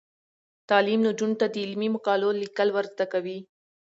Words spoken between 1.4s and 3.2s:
د علمي مقالو لیکل ور زده